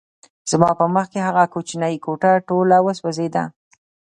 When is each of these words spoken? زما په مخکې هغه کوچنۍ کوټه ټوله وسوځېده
زما 0.51 0.69
په 0.79 0.85
مخکې 0.95 1.19
هغه 1.27 1.43
کوچنۍ 1.53 1.95
کوټه 2.05 2.31
ټوله 2.47 2.77
وسوځېده 2.85 3.43